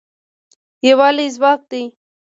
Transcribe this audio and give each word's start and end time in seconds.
یووالی 0.87 1.27
ځواک 1.35 1.61
دی 1.71 1.83